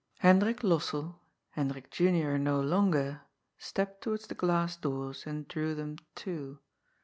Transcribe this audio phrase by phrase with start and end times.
[0.23, 1.19] Hekdrie Lossell,
[1.51, 3.21] Hendrik Junior no longer,
[3.59, 6.57] stepped towards the glass doors and drew them to.